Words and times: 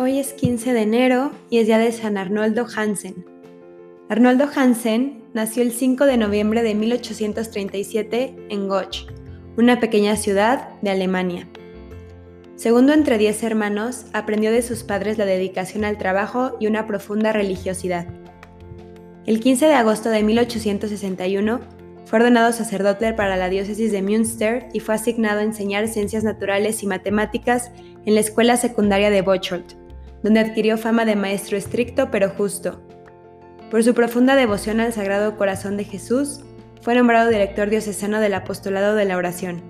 Hoy 0.00 0.20
es 0.20 0.32
15 0.32 0.74
de 0.74 0.82
enero 0.82 1.32
y 1.50 1.58
es 1.58 1.66
día 1.66 1.76
de 1.76 1.90
San 1.90 2.18
Arnoldo 2.18 2.68
Hansen. 2.72 3.26
Arnoldo 4.08 4.48
Hansen 4.54 5.24
nació 5.34 5.64
el 5.64 5.72
5 5.72 6.06
de 6.06 6.16
noviembre 6.16 6.62
de 6.62 6.76
1837 6.76 8.36
en 8.48 8.68
Goch, 8.68 9.08
una 9.56 9.80
pequeña 9.80 10.14
ciudad 10.14 10.68
de 10.82 10.90
Alemania. 10.90 11.48
Segundo 12.54 12.92
entre 12.92 13.18
diez 13.18 13.42
hermanos, 13.42 14.06
aprendió 14.12 14.52
de 14.52 14.62
sus 14.62 14.84
padres 14.84 15.18
la 15.18 15.24
dedicación 15.24 15.84
al 15.84 15.98
trabajo 15.98 16.52
y 16.60 16.68
una 16.68 16.86
profunda 16.86 17.32
religiosidad. 17.32 18.06
El 19.26 19.40
15 19.40 19.66
de 19.66 19.74
agosto 19.74 20.10
de 20.10 20.22
1861 20.22 21.58
fue 22.04 22.20
ordenado 22.20 22.52
sacerdote 22.52 23.14
para 23.14 23.36
la 23.36 23.48
diócesis 23.48 23.90
de 23.90 24.02
Münster 24.02 24.68
y 24.72 24.78
fue 24.78 24.94
asignado 24.94 25.40
a 25.40 25.42
enseñar 25.42 25.88
ciencias 25.88 26.22
naturales 26.22 26.84
y 26.84 26.86
matemáticas 26.86 27.72
en 28.06 28.14
la 28.14 28.20
escuela 28.20 28.56
secundaria 28.56 29.10
de 29.10 29.22
Bocholt, 29.22 29.74
donde 30.22 30.40
adquirió 30.40 30.78
fama 30.78 31.04
de 31.04 31.16
maestro 31.16 31.56
estricto 31.56 32.10
pero 32.10 32.30
justo. 32.30 32.82
Por 33.70 33.84
su 33.84 33.94
profunda 33.94 34.34
devoción 34.34 34.80
al 34.80 34.92
Sagrado 34.92 35.36
Corazón 35.36 35.76
de 35.76 35.84
Jesús, 35.84 36.40
fue 36.80 36.94
nombrado 36.94 37.28
director 37.28 37.68
diocesano 37.68 38.20
del 38.20 38.34
apostolado 38.34 38.94
de 38.94 39.04
la 39.04 39.16
oración. 39.16 39.62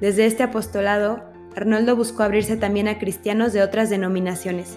Desde 0.00 0.26
este 0.26 0.42
apostolado, 0.42 1.22
Arnoldo 1.54 1.96
buscó 1.96 2.24
abrirse 2.24 2.56
también 2.56 2.88
a 2.88 2.98
cristianos 2.98 3.52
de 3.52 3.62
otras 3.62 3.90
denominaciones. 3.90 4.76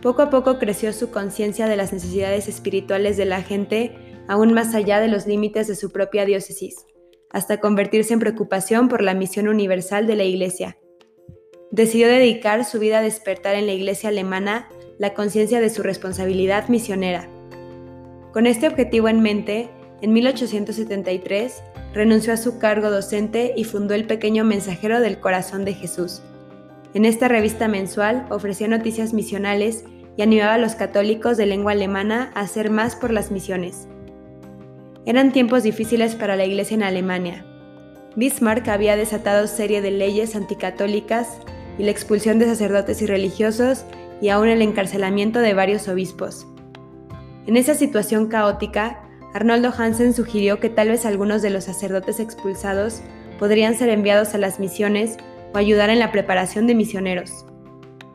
Poco 0.00 0.22
a 0.22 0.30
poco 0.30 0.58
creció 0.58 0.92
su 0.92 1.10
conciencia 1.10 1.66
de 1.66 1.76
las 1.76 1.92
necesidades 1.92 2.48
espirituales 2.48 3.16
de 3.16 3.26
la 3.26 3.42
gente 3.42 3.94
aún 4.28 4.52
más 4.52 4.74
allá 4.74 5.00
de 5.00 5.08
los 5.08 5.26
límites 5.26 5.66
de 5.68 5.76
su 5.76 5.90
propia 5.90 6.24
diócesis, 6.24 6.86
hasta 7.30 7.60
convertirse 7.60 8.14
en 8.14 8.20
preocupación 8.20 8.88
por 8.88 9.02
la 9.02 9.14
misión 9.14 9.48
universal 9.48 10.06
de 10.06 10.16
la 10.16 10.24
Iglesia, 10.24 10.76
decidió 11.72 12.06
dedicar 12.06 12.64
su 12.64 12.78
vida 12.78 12.98
a 12.98 13.02
despertar 13.02 13.56
en 13.56 13.66
la 13.66 13.72
iglesia 13.72 14.10
alemana 14.10 14.68
la 14.98 15.14
conciencia 15.14 15.60
de 15.60 15.70
su 15.70 15.82
responsabilidad 15.82 16.68
misionera. 16.68 17.26
Con 18.32 18.46
este 18.46 18.68
objetivo 18.68 19.08
en 19.08 19.20
mente, 19.20 19.70
en 20.02 20.12
1873 20.12 21.62
renunció 21.94 22.34
a 22.34 22.36
su 22.36 22.58
cargo 22.58 22.90
docente 22.90 23.54
y 23.56 23.64
fundó 23.64 23.94
el 23.94 24.06
pequeño 24.06 24.44
Mensajero 24.44 25.00
del 25.00 25.18
Corazón 25.18 25.64
de 25.64 25.74
Jesús. 25.74 26.22
En 26.94 27.06
esta 27.06 27.28
revista 27.28 27.68
mensual 27.68 28.26
ofrecía 28.30 28.68
noticias 28.68 29.14
misionales 29.14 29.84
y 30.16 30.22
animaba 30.22 30.54
a 30.54 30.58
los 30.58 30.74
católicos 30.74 31.38
de 31.38 31.46
lengua 31.46 31.72
alemana 31.72 32.32
a 32.34 32.40
hacer 32.40 32.70
más 32.70 32.96
por 32.96 33.12
las 33.12 33.30
misiones. 33.30 33.88
Eran 35.06 35.32
tiempos 35.32 35.62
difíciles 35.62 36.16
para 36.16 36.36
la 36.36 36.44
iglesia 36.44 36.74
en 36.74 36.82
Alemania. 36.82 37.46
Bismarck 38.14 38.68
había 38.68 38.94
desatado 38.94 39.46
serie 39.46 39.80
de 39.80 39.90
leyes 39.90 40.36
anticatólicas 40.36 41.38
y 41.78 41.84
la 41.84 41.90
expulsión 41.90 42.38
de 42.38 42.46
sacerdotes 42.46 43.02
y 43.02 43.06
religiosos 43.06 43.84
y 44.20 44.28
aún 44.28 44.48
el 44.48 44.62
encarcelamiento 44.62 45.40
de 45.40 45.54
varios 45.54 45.88
obispos. 45.88 46.46
En 47.46 47.56
esa 47.56 47.74
situación 47.74 48.28
caótica, 48.28 49.02
Arnoldo 49.34 49.72
Hansen 49.76 50.12
sugirió 50.12 50.60
que 50.60 50.68
tal 50.68 50.88
vez 50.88 51.06
algunos 51.06 51.42
de 51.42 51.50
los 51.50 51.64
sacerdotes 51.64 52.20
expulsados 52.20 53.02
podrían 53.38 53.74
ser 53.74 53.88
enviados 53.88 54.34
a 54.34 54.38
las 54.38 54.60
misiones 54.60 55.16
o 55.52 55.58
ayudar 55.58 55.90
en 55.90 55.98
la 55.98 56.12
preparación 56.12 56.66
de 56.66 56.74
misioneros. 56.74 57.44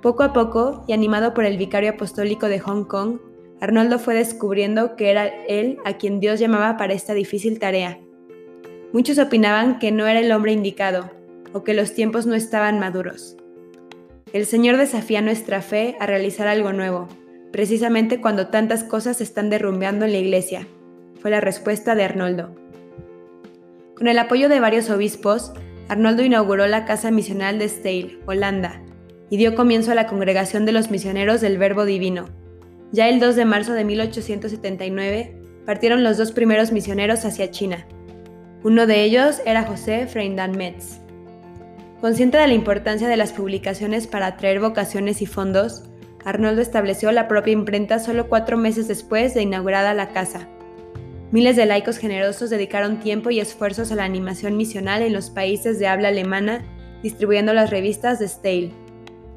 Poco 0.02 0.24
a 0.24 0.32
poco, 0.32 0.84
y 0.88 0.94
animado 0.94 1.34
por 1.34 1.44
el 1.44 1.58
vicario 1.58 1.90
apostólico 1.92 2.48
de 2.48 2.60
Hong 2.60 2.86
Kong, 2.86 3.20
Arnoldo 3.60 3.98
fue 3.98 4.14
descubriendo 4.14 4.96
que 4.96 5.10
era 5.10 5.28
él 5.48 5.80
a 5.84 5.94
quien 5.94 6.20
Dios 6.20 6.40
llamaba 6.40 6.78
para 6.78 6.94
esta 6.94 7.14
difícil 7.14 7.60
tarea. 7.60 8.00
Muchos 8.94 9.18
opinaban 9.18 9.80
que 9.80 9.92
no 9.92 10.08
era 10.08 10.20
el 10.20 10.32
hombre 10.32 10.54
indicado, 10.54 11.10
o 11.52 11.64
que 11.64 11.74
los 11.74 11.94
tiempos 11.94 12.26
no 12.28 12.36
estaban 12.36 12.80
maduros. 12.80 13.36
El 14.34 14.46
Señor 14.46 14.78
desafía 14.78 15.22
nuestra 15.22 15.62
fe 15.62 15.96
a 16.02 16.06
realizar 16.06 16.50
algo 16.50 16.74
nuevo, 16.74 17.08
precisamente 17.52 18.20
cuando 18.20 18.48
tantas 18.48 18.84
cosas 18.84 19.18
se 19.18 19.24
están 19.24 19.50
derrumbeando 19.50 20.04
en 20.04 20.12
la 20.12 20.18
iglesia, 20.18 20.68
fue 21.22 21.32
la 21.32 21.40
respuesta 21.40 21.96
de 21.96 22.04
Arnoldo. 22.04 22.54
Con 23.96 24.08
el 24.08 24.20
apoyo 24.20 24.50
de 24.50 24.60
varios 24.60 24.90
obispos, 24.90 25.54
Arnoldo 25.88 26.24
inauguró 26.24 26.68
la 26.68 26.86
Casa 26.86 27.10
Misional 27.10 27.58
de 27.58 27.70
Steyl, 27.70 28.20
Holanda, 28.26 28.82
y 29.30 29.38
dio 29.38 29.56
comienzo 29.56 29.94
a 29.94 29.96
la 29.96 30.08
Congregación 30.08 30.66
de 30.66 30.74
los 30.74 30.92
Misioneros 30.92 31.40
del 31.40 31.58
Verbo 31.58 31.86
Divino. 31.86 32.28
Ya 32.92 33.08
el 33.08 33.22
2 33.22 33.36
de 33.36 33.46
marzo 33.46 33.74
de 33.74 33.86
1879 33.86 35.42
partieron 35.66 36.04
los 36.04 36.18
dos 36.18 36.34
primeros 36.34 36.72
misioneros 36.72 37.26
hacia 37.26 37.52
China. 37.52 37.88
Uno 38.64 38.88
de 38.88 39.04
ellos 39.04 39.42
era 39.46 39.64
José 39.64 40.08
Freindan 40.08 40.58
Metz. 40.58 41.00
Consciente 42.02 42.38
de 42.38 42.48
la 42.48 42.54
importancia 42.54 43.08
de 43.08 43.18
las 43.18 43.34
publicaciones 43.34 44.06
para 44.06 44.28
atraer 44.28 44.60
vocaciones 44.60 45.24
y 45.24 45.26
fondos, 45.26 45.84
Arnoldo 46.24 46.62
estableció 46.62 47.12
la 47.12 47.28
propia 47.28 47.54
imprenta 47.54 47.98
solo 47.98 48.30
cuatro 48.30 48.56
meses 48.56 48.88
después 48.88 49.34
de 49.34 49.42
inaugurada 49.42 49.96
la 49.96 50.10
casa. 50.10 50.48
Miles 51.32 51.56
de 51.56 51.66
laicos 51.66 51.98
generosos 51.98 52.52
dedicaron 52.52 53.00
tiempo 53.00 53.32
y 53.32 53.40
esfuerzos 53.40 53.92
a 53.92 53.96
la 53.96 54.04
animación 54.04 54.58
misional 54.58 55.02
en 55.02 55.12
los 55.12 55.32
países 55.32 55.80
de 55.80 55.88
habla 55.88 56.10
alemana, 56.10 56.64
distribuyendo 57.02 57.54
las 57.54 57.72
revistas 57.72 58.20
de 58.20 58.28
Steyl. 58.28 58.74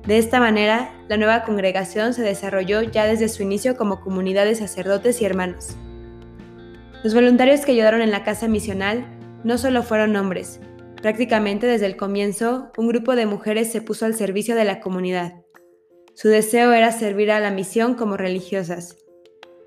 De 0.07 0.19
esta 0.19 0.39
manera, 0.39 0.93
la 1.09 1.17
nueva 1.17 1.45
congregación 1.45 2.13
se 2.13 2.23
desarrolló 2.23 2.83
ya 2.83 3.07
desde 3.07 3.29
su 3.29 3.43
inicio 3.43 3.77
como 3.77 4.01
comunidad 4.01 4.45
de 4.45 4.55
sacerdotes 4.55 5.23
y 5.23 5.25
hermanos. 5.25 5.77
Los 7.03 7.15
voluntarios 7.15 7.63
que 7.63 7.73
ayudaron 7.73 8.03
en 8.03 8.11
la 8.11 8.23
casa 8.23 8.49
misional 8.49 9.07
no 9.45 9.57
solo 9.57 9.83
fueron 9.83 10.15
hombres, 10.17 10.61
Prácticamente 11.03 11.67
desde 11.67 11.87
el 11.87 11.97
comienzo, 11.97 12.71
un 12.77 12.89
grupo 12.89 13.17
de 13.17 13.25
mujeres 13.25 13.73
se 13.73 13.81
puso 13.81 14.05
al 14.05 14.15
servicio 14.15 14.55
de 14.55 14.65
la 14.65 14.81
comunidad. 14.81 15.33
Su 16.15 16.29
deseo 16.29 16.73
era 16.73 16.93
servir 16.93 17.31
a 17.31 17.41
la 17.41 17.51
misión 17.51 17.95
como 17.95 18.19
religiosas. 18.19 18.99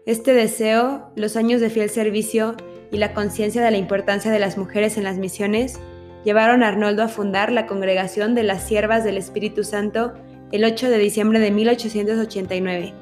Este 0.05 0.33
deseo, 0.33 1.11
los 1.15 1.35
años 1.35 1.59
de 1.59 1.71
fiel 1.71 1.89
servicio 1.89 2.55
y 2.91 2.97
la 2.97 3.13
conciencia 3.13 3.63
de 3.63 3.71
la 3.71 3.77
importancia 3.77 4.31
de 4.31 4.37
las 4.37 4.57
mujeres 4.57 4.97
en 4.97 5.05
las 5.05 5.17
misiones 5.17 5.79
llevaron 6.23 6.61
a 6.61 6.67
Arnoldo 6.67 7.01
a 7.01 7.07
fundar 7.07 7.51
la 7.51 7.65
Congregación 7.65 8.35
de 8.35 8.43
las 8.43 8.67
Siervas 8.67 9.03
del 9.03 9.17
Espíritu 9.17 9.63
Santo 9.63 10.13
el 10.51 10.63
8 10.63 10.89
de 10.91 10.97
diciembre 10.99 11.39
de 11.39 11.49
1889. 11.49 12.93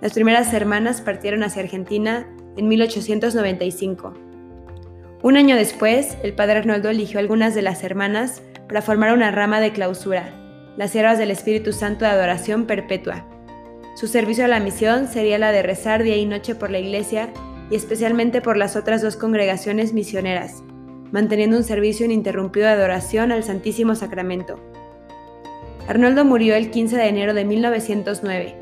Las 0.00 0.12
primeras 0.12 0.54
hermanas 0.54 1.00
partieron 1.00 1.42
hacia 1.42 1.62
Argentina 1.62 2.28
en 2.56 2.68
1895. 2.68 4.27
Un 5.20 5.36
año 5.36 5.56
después, 5.56 6.16
el 6.22 6.32
padre 6.32 6.58
Arnoldo 6.58 6.90
eligió 6.90 7.18
algunas 7.18 7.52
de 7.56 7.62
las 7.62 7.82
hermanas 7.82 8.40
para 8.68 8.82
formar 8.82 9.12
una 9.12 9.32
rama 9.32 9.60
de 9.60 9.72
clausura, 9.72 10.32
las 10.76 10.92
siervas 10.92 11.18
del 11.18 11.32
Espíritu 11.32 11.72
Santo 11.72 12.04
de 12.04 12.12
Adoración 12.12 12.66
Perpetua. 12.66 13.26
Su 13.96 14.06
servicio 14.06 14.44
a 14.44 14.48
la 14.48 14.60
misión 14.60 15.08
sería 15.08 15.38
la 15.38 15.50
de 15.50 15.64
rezar 15.64 16.04
día 16.04 16.16
y 16.16 16.24
noche 16.24 16.54
por 16.54 16.70
la 16.70 16.78
iglesia 16.78 17.30
y 17.68 17.74
especialmente 17.74 18.40
por 18.40 18.56
las 18.56 18.76
otras 18.76 19.02
dos 19.02 19.16
congregaciones 19.16 19.92
misioneras, 19.92 20.62
manteniendo 21.10 21.56
un 21.56 21.64
servicio 21.64 22.06
ininterrumpido 22.06 22.66
de 22.66 22.74
adoración 22.74 23.32
al 23.32 23.42
Santísimo 23.42 23.96
Sacramento. 23.96 24.60
Arnoldo 25.88 26.24
murió 26.24 26.54
el 26.54 26.70
15 26.70 26.96
de 26.96 27.08
enero 27.08 27.34
de 27.34 27.44
1909. 27.44 28.54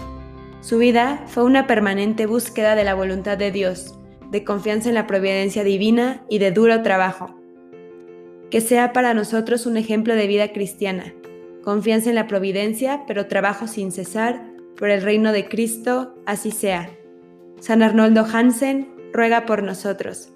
Su 0.63 0.79
vida 0.79 1.23
fue 1.27 1.45
una 1.45 1.67
permanente 1.67 2.25
búsqueda 2.25 2.75
de 2.75 2.85
la 2.85 2.95
voluntad 2.95 3.37
de 3.37 3.53
Dios, 3.53 3.99
de 4.31 4.45
confianza 4.45 4.89
en 4.89 4.95
la 4.95 5.07
providencia 5.07 5.65
divina 5.65 6.25
y 6.29 6.39
de 6.39 6.51
duro 6.51 6.83
trabajo. 6.83 7.35
Que 8.51 8.61
sea 8.61 8.93
para 8.93 9.15
nosotros 9.15 9.67
un 9.67 9.77
ejemplo 9.77 10.15
de 10.15 10.27
vida 10.27 10.53
cristiana, 10.53 11.15
confianza 11.63 12.11
en 12.11 12.15
la 12.15 12.27
providencia, 12.27 13.05
pero 13.07 13.27
trabajo 13.27 13.67
sin 13.67 13.91
cesar 13.93 14.53
por 14.77 14.91
el 14.91 15.03
reino 15.03 15.33
de 15.33 15.49
Cristo, 15.49 16.15
así 16.27 16.51
sea. 16.51 16.91
San 17.61 17.83
Arnoldo 17.83 18.25
Hansen 18.31 18.89
ruega 19.13 19.47
por 19.47 19.63
nosotros. 19.63 20.36